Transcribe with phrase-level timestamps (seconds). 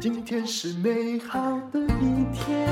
[0.00, 2.66] 今天是美好的一天。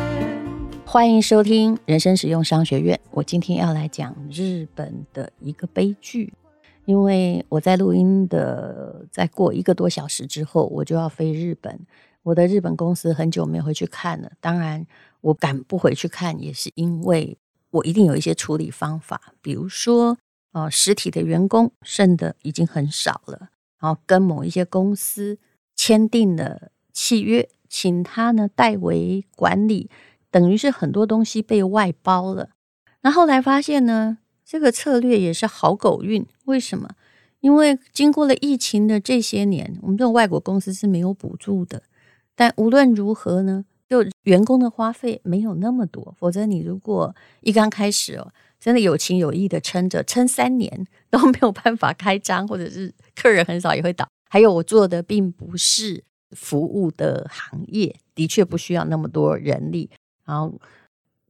[0.86, 2.98] 欢迎收听人生实用商学院。
[3.10, 6.32] 我今天要来讲日本的一个悲剧，
[6.86, 11.78] 因为我在录音的再过一个多小时之后，我就要飞日本。
[12.22, 14.32] 我的日本公司很久没回去看了。
[14.40, 14.86] 当然，
[15.20, 17.36] 我敢不回去看，也是因为
[17.70, 20.16] 我一定有一些处理方法，比如说，
[20.54, 23.50] 呃，实体的员工剩的已经很少了，
[23.80, 25.36] 然后跟某一些公司
[25.74, 29.90] 签订了契约，请他呢代为管理。
[30.30, 32.50] 等于是很多东西被外包了，
[33.02, 36.24] 那后来发现呢，这个策略也是好狗运。
[36.44, 36.88] 为什么？
[37.40, 41.82] 因为经过了疫情的这些年，我们这种外国公司是没有补助的。
[42.34, 46.14] 但无论如何呢，就员工的花费没有那么多。
[46.18, 48.32] 否则，你如果一刚开始哦，
[48.64, 54.08] 真的有情有义的撑着，撑三年 都没有办法开张，或者是客人很少也会倒。
[54.30, 59.90] 还有，我做的并不是服务的行业，的确不需要那么多人力。
[60.24, 60.58] 然后，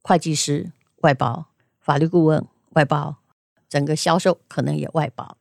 [0.03, 1.47] 会计师外包，
[1.81, 3.17] 法律顾问外包，
[3.69, 5.37] 整个销售可能也外包。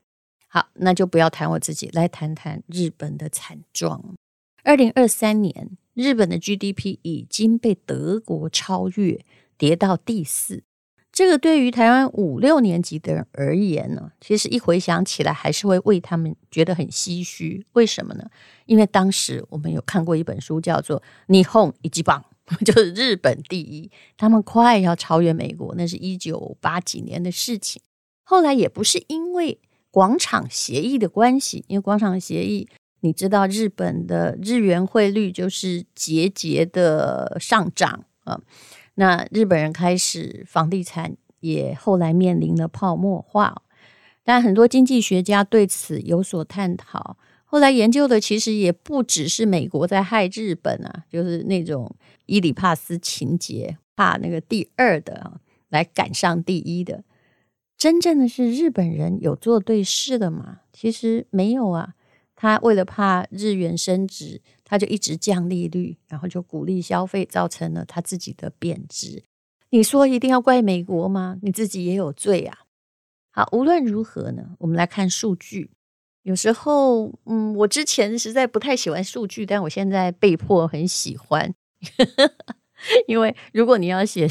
[0.48, 4.16] 好，那就不要谈我自己，来谈谈日本的惨状。
[4.64, 9.24] 二零二三年，日本的 GDP 已经被德国超越，
[9.60, 10.64] 跌到第四。
[11.14, 17.66] 这个对于台湾五六年级的人而言呢，其实一回想起来，还是会为他们觉得很唏嘘。
[17.74, 18.26] 为什么呢？
[18.66, 22.20] 因为当时我们有看过一本书，叫做《日本一番》。
[22.66, 27.82] 就是日本第一，他们快要超越美国，那是一九八几年的事情。
[28.24, 32.68] 后来也不是因为广场协议的关系，因为广场协议，
[33.00, 38.42] 你知道日本的日元汇率就是节节的上涨啊。
[38.96, 43.64] 那日本人开始房地产也后来面临了泡沫化，
[44.24, 47.18] 但很多经济学家对此有所探讨。
[47.46, 51.96] 后来研究的其实也不只是美国在害日本啊，就是那种
[52.26, 55.40] 伊里帕斯情节，怕那个第二的啊
[55.70, 57.04] 来赶上第一的。
[57.78, 60.62] 真正的是日本人有做对事的吗？
[60.72, 61.96] 其实没有啊。
[62.44, 69.24] 他为了怕日元升值，他就一直降利率，然后就鼓励消费，造成了他自己的贬值。
[69.70, 71.38] 你说一定要怪美国吗？
[71.42, 72.64] 你自己也有罪啊。
[73.32, 75.72] 好，无论如何呢，我们来看数据。
[76.24, 81.56] 有时候，嗯，我之前实在不太喜欢数据，但我现在被迫很喜欢，
[83.08, 84.28] 因为如果你要写，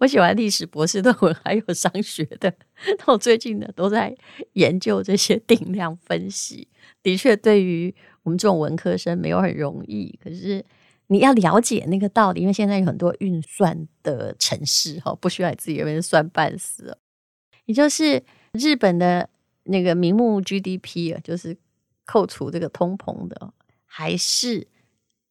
[0.00, 2.52] 我喜欢历史博士论文，还有商学的，
[2.98, 4.16] 那我最近呢都在
[4.54, 6.68] 研究这些定量分析。
[7.02, 10.64] 的确，对于我们这种文科生没有很容易，可是
[11.08, 16.98] 你要了解那个道理，因为现在有很多运算的程式，哈，不需要你自己有人算半死。
[17.64, 18.22] 也就是
[18.52, 19.28] 日本的。
[19.68, 21.56] 那个名目 GDP 啊，就是
[22.04, 23.52] 扣除这个通膨的，
[23.84, 24.68] 还是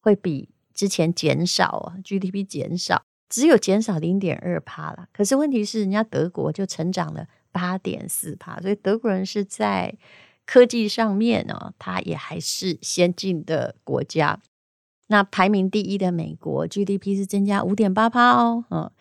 [0.01, 1.95] 会比之前减少啊。
[2.03, 5.07] GDP 减少，只有减少零点二趴了。
[5.13, 9.95] 可是问题是，人家德国就成长了八点四趴，所以德国人是在
[10.45, 14.39] 科技上面呢，他也还是先进的国家。
[15.07, 18.65] 那排名第一的美国 GDP 是增加五点八趴哦。
[18.69, 18.91] 嗯，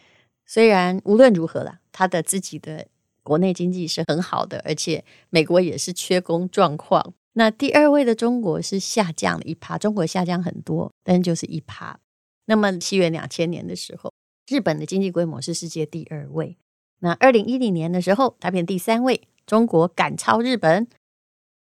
[0.44, 2.86] 虽然无论如何啦，他的自己的。
[3.26, 7.14] 国内经济是很好的，而且美国也是缺工状况。
[7.32, 11.98] 那第二位的中国是下降了一趴，中国下降很多，但就是一趴。
[12.46, 14.12] 那么西元两千年的时候，
[14.48, 16.56] 日本的经济规模是世界第二位。
[17.00, 20.86] 那二零一零年的时候，它变第三位，中国赶超日本。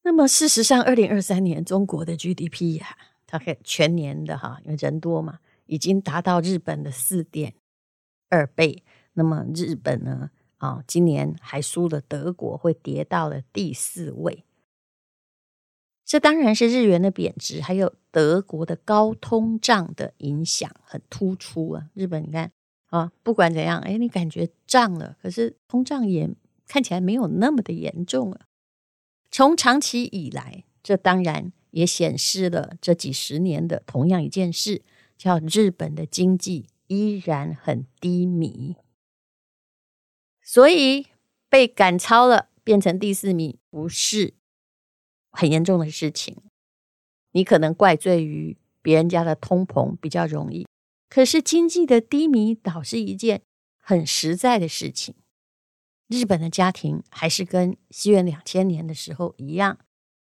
[0.03, 7.53] 那么事实上，二零二三年中国的 GDP 呀、它可以全年的哈，因为人多嘛，已经达到日本的四点
[8.29, 8.83] 二倍。
[9.13, 10.31] 那么日本呢？
[10.57, 14.43] 啊、今年还输了德国，会跌到了第四位。
[16.07, 21.89] 这当然是日元的贬值，还有德国的高通胀的影响很突出啊。
[21.93, 22.49] 日本你看
[22.87, 26.29] 啊、不管怎样，哎，你感觉涨了，可是通胀也
[26.65, 28.45] 看起来没有那么的严重啊。
[29.29, 34.83] 从长期以来，这当然也显示了这几十年的同样一件事，
[35.17, 38.77] 叫日本的经济依然很低迷。
[40.41, 41.07] 所以
[41.49, 44.33] 被赶超了，变成第四名，不是
[45.31, 46.37] 很严重的事情。
[47.31, 50.67] 你可能怪罪于别人家的通膨比较容易，
[51.09, 53.41] 可是经济的低迷倒是一件
[53.79, 55.15] 很实在的事情。
[56.07, 59.77] 日本的家庭还是跟西元两千年的时候一样，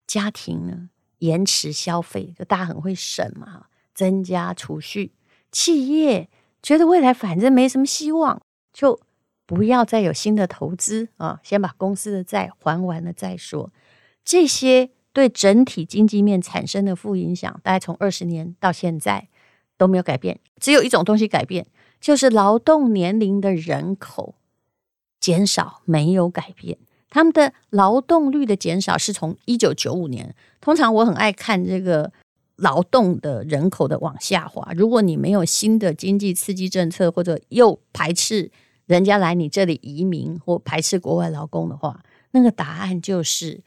[0.07, 5.13] 家庭呢延迟消费，就大家很会省嘛，增加储蓄。
[5.53, 6.29] 企业
[6.63, 9.01] 觉得未来反正没什么希望，就。
[9.49, 11.39] 不要再有新的投资啊！
[11.45, 13.73] 先把公司的债还完了再说。
[14.27, 19.29] 这些对整体经济面产生的负影响，大概从二十年到现在
[19.79, 21.67] 都没有改变，只有一种东西改变，
[22.01, 24.35] 就是劳动年龄的人口
[25.21, 26.77] 减少没有改变。
[27.09, 32.13] 他们的劳动率的减少是从一九九五年，通常我很爱看这个
[32.57, 34.73] 劳动的人口的往下滑。
[34.77, 38.51] 如果你没有新的经济刺激政策，或者又排斥
[38.87, 42.03] 人家来你这里移民，或排斥国外劳工的话，
[42.33, 43.63] 那个答案就是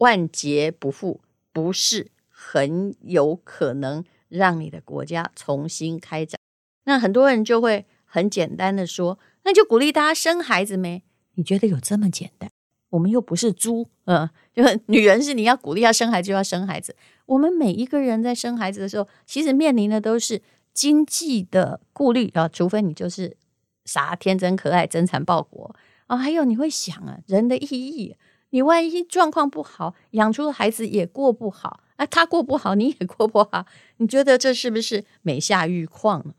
[0.00, 6.38] 万劫不复，不是很有可能让你的国家重新开展。
[6.84, 11.02] 那很多人就会很简单的说，那就鼓励大家生孩子没？
[11.34, 12.50] 你觉得有这么简单？
[12.90, 16.96] 我们又不是猪，嗯，就女人是你要鼓励要生孩子就要生孩子。
[17.26, 20.42] 我们每一个人在生孩子的时候，其实面临的都是
[20.72, 23.36] 经济的顾虑啊，除非你就是
[23.84, 25.76] 傻天真可爱、真残报国
[26.08, 26.16] 啊。
[26.16, 28.16] 还有你会想啊，人的意义，
[28.50, 33.66] 你万一状况不好，养出的孩子也过不好啊，他过不好，你也过不好，
[33.96, 36.34] 你觉得这是不是美下愈况呢？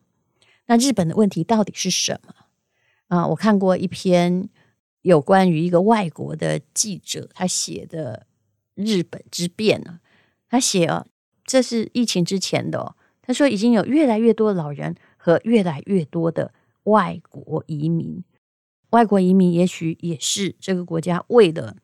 [0.67, 2.33] 那日本的问题到底是什么
[3.07, 3.27] 啊？
[3.27, 4.49] 我看过一篇。
[5.03, 8.27] 有关于一个外国的记者，他写的
[8.75, 9.99] 日本之变呢，
[10.47, 11.07] 他写哦，
[11.43, 12.95] 这是疫情之前的哦。
[13.23, 16.53] 他说已经有越来越多的老人和越来越多的
[16.83, 18.23] 外国移民，
[18.91, 21.77] 外国移民也许也是这个国家为了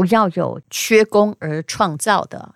[0.00, 2.54] 不要有缺工而创造的。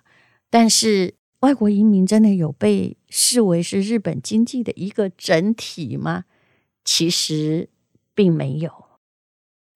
[0.49, 6.25] 但是外国移民真的有被视为是日本经济的一个整体吗？
[6.83, 7.69] 其实
[8.15, 8.71] 并没有。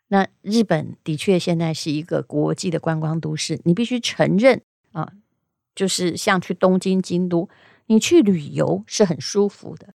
[0.08, 4.64] 那日本的确现在是一个国际的观光都市，你必须承认
[4.94, 5.14] 啊，
[5.76, 7.50] 就是像去东京、京都，
[7.86, 9.94] 你去旅游是很舒服的。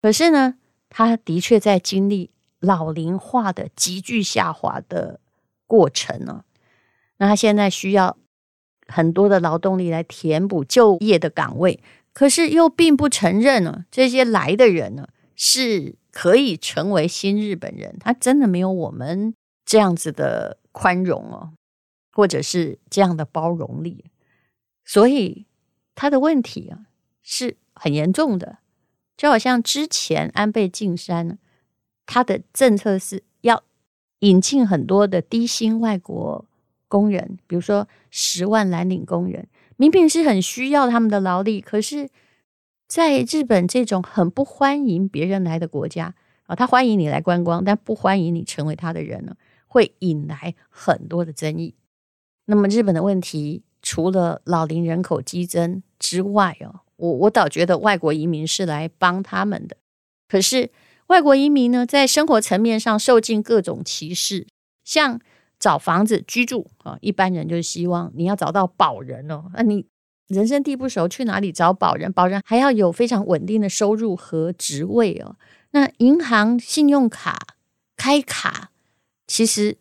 [0.00, 0.58] 可是呢，
[0.88, 2.30] 它的确在经历
[2.60, 5.18] 老龄化的急剧下滑的
[5.66, 6.44] 过程呢。
[7.18, 8.16] 那他现在需要
[8.86, 11.82] 很多的劳动力来填补就业的岗位，
[12.12, 17.96] 可是又并不承认呢，这些来的人呢是可以成为新日本人。
[17.98, 19.34] 他真的没有我们。
[19.68, 21.50] 这样子的宽容哦，
[22.12, 24.04] 或者是这样的包容力，
[24.84, 25.44] 所以
[25.96, 26.86] 他的问题啊
[27.20, 28.58] 是很严重的。
[29.16, 31.38] 就好像之前安倍晋三呢，
[32.06, 33.64] 他的政策是要
[34.20, 36.44] 引进很多的低薪外国
[36.88, 42.08] 工人，比如说十万蓝领工人，明明是很需要他们的劳力，可是
[42.86, 46.14] 在日本这种很不欢迎别人来的国家
[46.46, 49.34] 啊，他欢迎你来观光，但不欢迎你成为他的人呢。
[49.68, 51.74] 会引来很多的争议。
[52.46, 59.76] 那么日本的问题，除了老龄人口激增之外，哦，我我倒觉得外国移民是来帮他们的。
[60.28, 60.70] 可是
[61.08, 64.46] 外国移民呢，在生活层面上受尽各种歧视，
[64.82, 65.20] 像
[65.66, 69.46] 找房子居住啊，一般人就是希望你要找到保人哦。
[69.54, 69.84] 那你
[70.28, 72.12] 人生地不熟，去哪里找保人？
[72.12, 75.34] 保人还要有非常稳定的收入和职位哦。
[75.72, 77.56] 那银行信用卡
[77.96, 78.70] 开卡。
[79.28, 79.76] 其实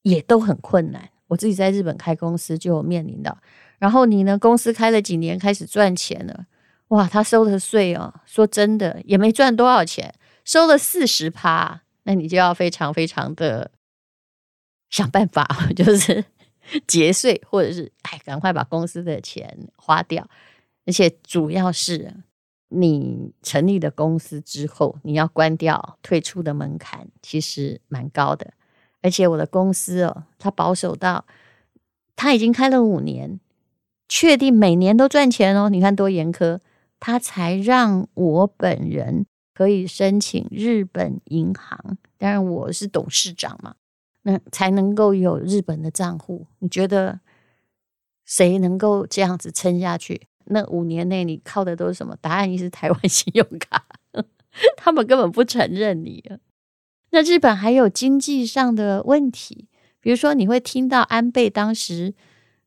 [0.00, 1.10] 也都很困难。
[1.28, 3.36] 我自己在日本开公司就有面临到，
[3.78, 6.46] 然后你呢，公司开了几年开始赚钱了，
[6.88, 10.14] 哇，他收的税哦，说真的也没赚多少钱，
[10.46, 13.70] 收了四十趴，那你就要非常非常的
[14.90, 15.46] 想办法，
[15.76, 16.24] 就是
[16.86, 20.28] 节税，或者是哎，赶快把公司的钱花掉。
[20.84, 22.14] 而且主要是
[22.68, 28.52] 你成立了公司之后，你要关掉退出的门槛，其实蛮高的。
[29.02, 31.24] 而且我的公司哦，他保守到
[32.16, 33.38] 他已经开了五年，
[34.08, 35.68] 确定每年都赚钱哦。
[35.68, 36.58] 你看多严苛，
[36.98, 43.74] 他才让我本人可以申请日本银行，当然我是董事长嘛，
[44.26, 46.48] 那才能够有日本的账户。
[46.58, 47.20] 你觉得
[48.24, 50.26] 谁能够这样子撑下去？
[50.46, 52.16] 那五年内你靠的都是什么？
[52.20, 53.86] 答案一是台湾信用卡，
[54.76, 56.24] 他们根本不承认你。
[57.10, 59.68] 那日本还有经济上的问题，
[60.00, 62.14] 比如说你会听到安倍当时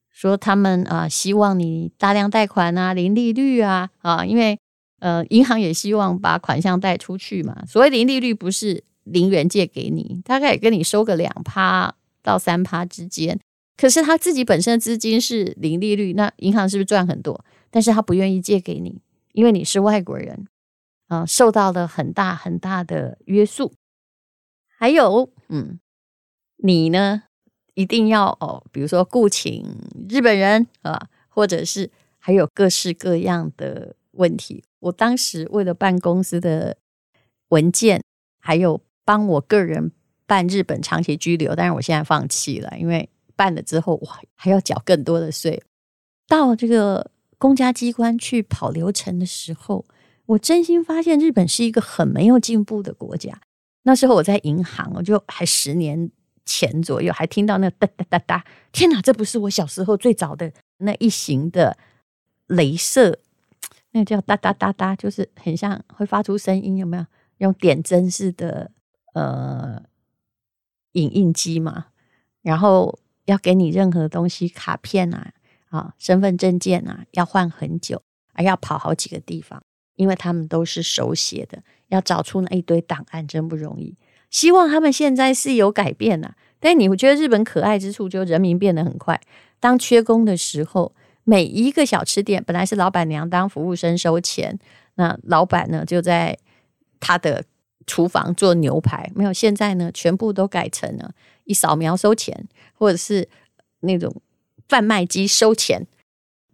[0.09, 4.57] 说他们啊希望你大量贷款啊，零利率啊啊，因为
[4.99, 7.65] 呃银行也希望把款项贷出去嘛。
[7.67, 13.39] 所谓零利率不是零元借给你，大概也跟你收个两趴到三趴之间。
[13.77, 17.45] 可是他自己本身的资金是零利率，那银行是不是赚很多？
[17.69, 19.01] 但是他不愿意借给你，
[19.31, 20.47] 因为你是外国人
[21.07, 23.71] 啊，受到了很大很大的约束。
[24.67, 25.79] 还有，嗯，
[26.57, 27.23] 你呢，
[27.73, 29.65] 一定要哦，比如说雇请
[30.09, 34.63] 日本人啊，或者是还有各式各样的问题。
[34.79, 36.77] 我当时为了办公司的
[37.49, 38.01] 文件，
[38.39, 39.91] 还有帮我个人
[40.27, 45.63] 办日本长期居留，但是我现在放弃了，因为办了之后，哇，还要缴更多的税。
[46.27, 49.83] 到这个公家机关去跑流程的时候，
[50.27, 53.41] 我真心发现日本是一个很没有进步的国家。
[53.81, 56.11] 那时候我在银行，我就还十年
[56.45, 61.75] 前左右，还听到那哒哒哒哒，天哪，这不是我小时候最早的那一型的
[62.45, 63.17] 雷射，
[63.89, 67.03] 那个叫哒哒哒哒，就是很像会发出声音，有没有？
[67.39, 68.69] 用点针式的
[69.13, 69.83] 呃
[70.91, 71.87] 影印机嘛，
[72.41, 75.33] 然后要给你任何东西，卡片啊。
[75.69, 78.01] 啊，身份证件啊，要换很久，
[78.33, 79.61] 还要跑好几个地方，
[79.93, 83.95] 因为他们都是手写的，要找出那一堆档案真不容易。
[84.31, 89.21] 希望他们现在是有改变啊，但你会觉得日本可爱之处，就人民变得很快。
[89.59, 94.57] 当缺工的时候，每一个小吃店本来是老板娘当服务生收钱，
[94.95, 96.35] 那老板呢就在
[96.99, 97.45] 他的
[97.89, 99.33] 厨房做牛排，没有。
[99.33, 101.11] 现在呢，全部都改成了
[101.43, 103.27] 一扫描收钱，或者是
[103.81, 104.13] 那种。
[104.69, 105.87] 贩卖机收钱，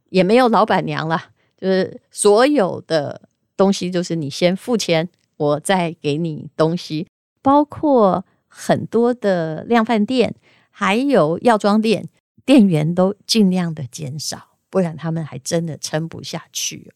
[0.09, 1.21] 也没有老板娘了，
[1.57, 3.27] 就是所有的
[3.57, 7.07] 东西就是你先付钱，我再给你东西。
[7.41, 10.33] 包括很多的量贩店，
[10.71, 12.07] 还有药妆店，
[12.45, 16.93] 店员都尽量的减少，不然他们还真的撑不下去。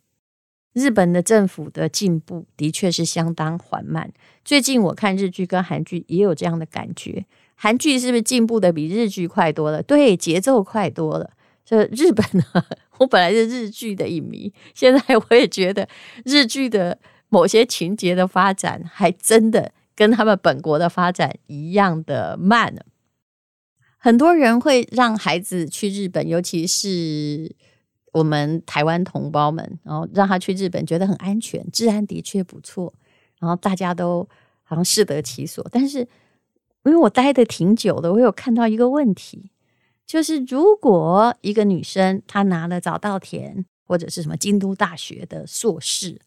[0.79, 4.12] 日本的政府的进步的确是相当缓慢。
[4.45, 7.25] 最近我看日剧跟韩剧也有这样的感觉。
[7.55, 9.83] 韩剧是不是进步的比日剧快多了？
[9.83, 11.31] 对，节奏快多了。
[11.65, 12.43] 这日本呢，
[13.00, 15.88] 我本来是日剧的影迷，现在我也觉得
[16.24, 22.74] 日剧的某些情节的发展，还真的跟他们本国的发展一样的慢。
[23.98, 27.53] 很多人会让孩子去日本，尤其是
[28.11, 32.93] 我们台湾同胞们，然后让他去日本，觉得很安全，治安的确不错，
[33.39, 34.27] 然后大家都
[34.63, 36.07] 好像适得其所，但是。
[36.85, 39.51] 因为我待的挺久的，我有看到一个问题，
[40.07, 46.19] 就是如果一个女生她拿了早稻田或者是什么京都大学的硕士，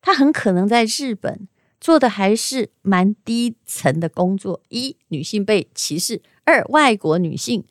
[0.00, 1.48] 她很可能在日本
[1.80, 4.62] 做的还是蛮低层的工作。
[4.68, 7.64] 一，女性被歧视；二，外国女性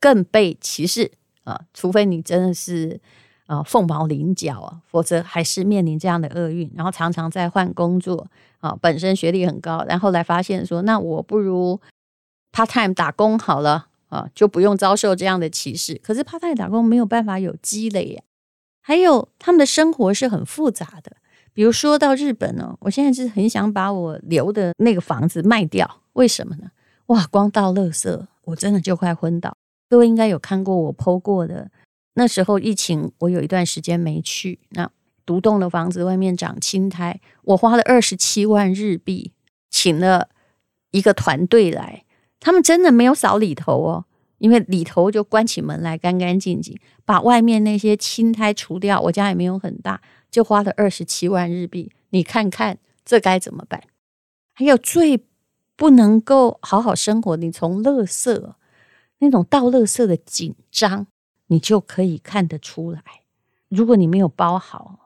[0.00, 1.12] 更被歧视
[1.46, 1.58] 啊！
[1.72, 3.00] 除非你真的是
[3.46, 8.28] 啊凤毛麟角啊，否则还是面临这样的厄运，然后常常在换工作。
[8.60, 11.80] 啊，本身学历很高，然后来发现说，那我不如
[12.50, 16.00] part time 打工好了啊，就不用遭受这样的歧视。
[16.02, 18.22] 可是 part time 打工没有办法有积累呀，
[18.80, 21.16] 还有他们的生活是很复杂的。
[21.52, 26.70] 比如说到日本呢，我现在就是很想把我留的那个房子卖掉，为什么呢？
[27.06, 29.55] 哇，光倒垃圾我真的就快昏倒。
[29.88, 31.70] 各位应该有看过我剖过的，
[32.14, 34.90] 那时候疫情，我有一段时间没去那。
[35.24, 39.32] 独栋的房子外面长青苔，我花了二十七万日币，
[39.68, 40.28] 请了
[40.92, 42.04] 一个团队来，
[42.38, 44.04] 他们真的没有扫里头哦，
[44.38, 49.00] 因为里头就关起门来干干净净，把外面那些青苔除掉。
[49.00, 50.00] 我家也没有很大，
[50.30, 53.82] 就花了二十七万日币，你看看这该怎么办？
[54.54, 55.24] 还有最
[55.74, 58.52] 不能够好好生活，你从垃圾
[59.18, 61.06] 那种倒垃圾的紧张，
[61.46, 63.02] 你就可以看得出来。
[63.68, 65.02] 如果你没有包好。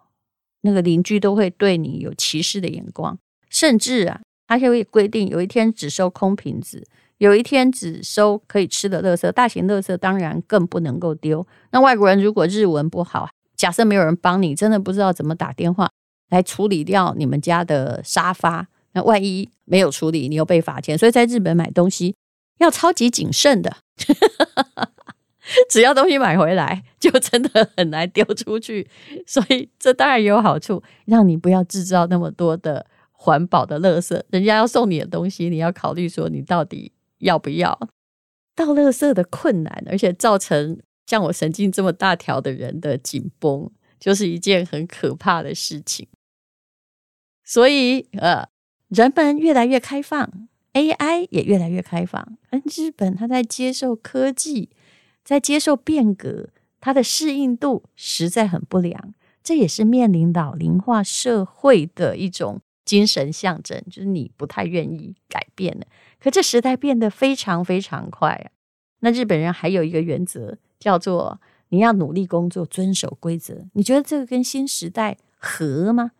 [0.63, 6.87] 那个邻居都会对你有歧视的眼光，甚至啊，他就会规定有一天只收空瓶子，
[7.17, 11.47] 有一天只收可以吃的垃圾，大型垃圾当然更不能够丢。
[11.73, 15.91] 那外国人如果日文不好，假设没有人帮你，真的不知道怎么打电话
[16.29, 20.99] 来处理掉你们家的沙发，那万一没有处理，你又被罚钱。
[20.99, 22.15] 所以在日本买东西
[22.61, 23.77] 要超级谨慎的。
[25.69, 28.89] 只要东西买回来，就真的很难丢出去，
[29.27, 34.23] 所以这当然也有好处，让你不要制造那么多的环保的垃圾。
[34.31, 37.77] 人家要送你的东西，你要考虑说你到底要不要
[38.55, 46.07] 倒垃圾的困难，而且造成像我神经这么大条的人的紧绷，就是一件很可怕的事情。
[47.45, 48.49] 所以，呃，
[48.89, 54.71] 人们越来越开放，AI 也越来越开放，而日本它在接受科技。
[55.23, 56.49] 在接受变革，
[56.81, 65.87] 它的适应度实在很不良，这也是面临老龄化社会的一种精神象征，就是你不太愿意改变了。
[66.19, 68.51] 可这时代变得非常非常快啊！
[69.01, 73.67] 那日本人还有一个原则，叫做你要努力工作，遵守规则。
[73.75, 76.13] 你觉得这个跟新时代合吗？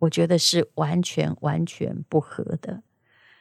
[0.00, 2.82] 我觉得是完全完全不合的。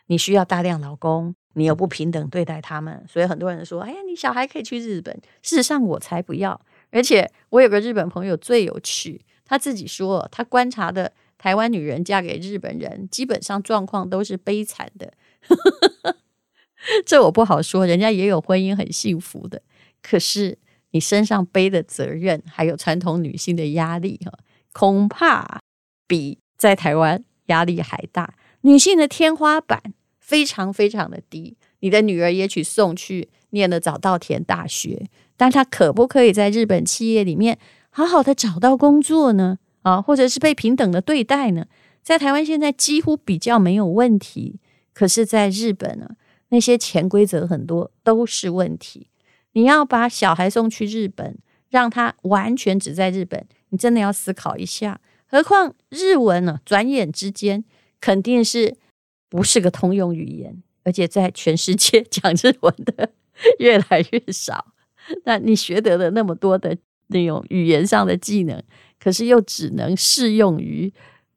[0.07, 1.35] 你需要大量劳工。
[1.53, 5.11] 你又不平等对待他们，所以很多人说：“哎呀，你小孩可以去日本。”
[5.41, 6.61] 事实上，我才不要。
[6.91, 15.11] 而且，我有个日本朋友最有趣，他自己说，他观察的台湾女人嫁给日本人，基本上状况都是悲惨的。
[17.07, 19.63] 这我不好说，人家也有婚姻很幸福的。
[20.03, 20.59] 可是
[20.91, 24.31] 你身上背的责任，还有传统女性的压力，哈，
[24.73, 25.59] 恐怕
[26.05, 28.35] 比在台湾压力还大。
[28.67, 29.81] 女性的天花板
[30.19, 31.55] 非常非常的低。
[31.79, 35.07] 你的女儿也许送去念了早稻田大学，
[35.37, 37.57] 但她可不可以在日本企业里面
[37.89, 39.57] 好好的找到工作呢？
[39.83, 41.65] 啊，或者是被平等的对待呢？
[42.03, 44.59] 在台湾现在几乎比较没有问题，
[44.93, 46.09] 可是在日本呢，
[46.49, 49.07] 那些潜规则很多都是问题。
[49.53, 51.37] 你要把小孩送去日本，
[51.69, 54.99] 让他完全只在日本，你真的要思考一下。
[55.25, 57.63] 何况日文呢，转眼之间
[57.99, 58.77] 肯定是
[59.29, 63.11] 不是个通用语言，而且在全世界 讲日文的
[63.59, 64.73] 越来越少。
[65.25, 66.77] 那你学得了那么多的
[67.07, 68.61] 那种语言上的技能，
[68.99, 70.93] 可是又只能适用于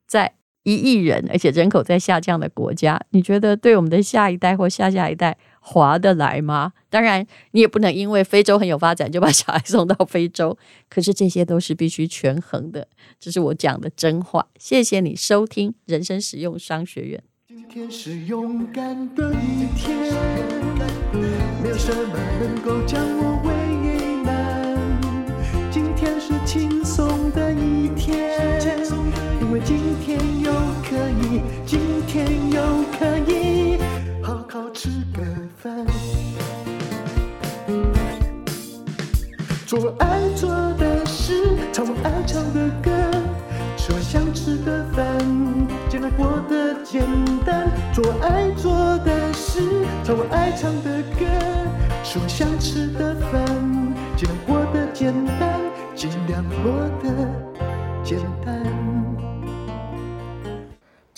[0.07, 3.01] 在一亿人，而且人口在下降的国家。
[3.11, 6.73] 你觉得对我们的下一代或下下一代划得来吗？
[6.89, 10.59] 当然，你也不能因为非洲很有发展就把小孩送到非洲。
[10.91, 12.89] 可是这些都是必须权衡的，
[13.21, 14.47] 这是我讲的真话。
[14.59, 17.23] 谢谢你收听人生使用商学院。
[17.47, 19.97] 今天是勇敢的一天，
[21.63, 23.41] 没有什么能够将我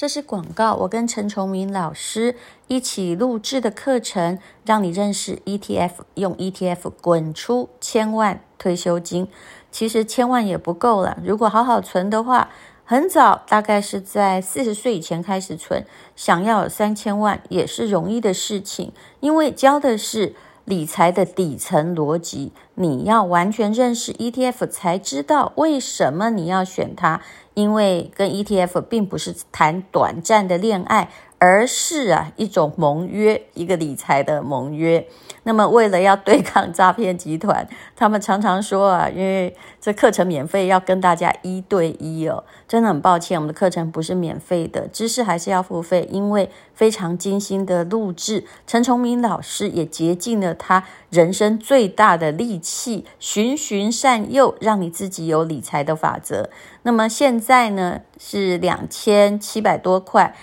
[0.02, 2.34] 这是广告，我跟陈崇明老师
[2.66, 9.28] 一起录制的课程，让你认识 ETF，用 ETF 滚出千万退休金。
[9.70, 12.50] 其实千万也不够了，如果好好存的话，
[12.84, 27.22] 很早，大概是在四十岁以前开始存，想要有三千万也是容易的事情，因为教的是理财的底层逻辑，你要完全认识 ETF 才知道为什么你要选它。
[27.54, 31.10] 因为跟 ETF 并不是谈短暂的恋爱，
[31.42, 35.04] 而是啊一种盟约，一个理财的盟约。
[35.42, 42.44] 那么为了要对抗诈骗集团，他们常常说啊，因为这课程免费，要跟大家一对一哦。
[42.68, 48.44] 真的很抱歉，我们的课程不是免费的，知识还是要付费，因为非常精心的录制。
[48.64, 56.48] 陈崇明老师也竭尽了他人生最大的力气，循循善诱，让你自己有理财的法则。
[56.84, 60.36] 那么现在呢，是两千七百多块。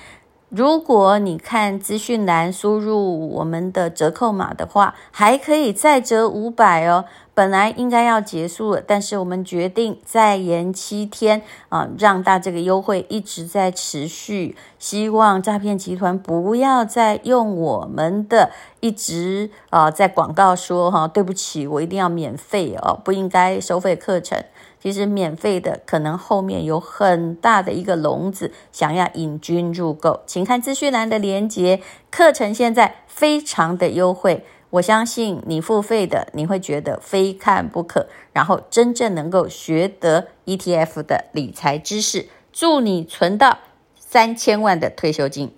[0.50, 7.06] 如果你看资讯栏输入我们的折扣码的话，还可以再折五百哦。
[7.36, 14.58] 本来应该要结束了，但是我们决定再延七天啊，让大这个优惠一直在持续。
[14.80, 24.44] 希望诈骗集团不要再用我们的一直啊在广告说哈，对不起，我一定要免费哦，不应该收费课程。
[24.82, 31.82] 其实免费的可能后面有很大的一个笼子，想要引军入构，请看资讯栏的连接。
[32.10, 43.60] 课程现在非常的优惠，我相信你付费的你会觉得非看不可，然后真正能够学得 ETF 的理财知识，祝你存到
[43.98, 45.52] 三千万的退休金。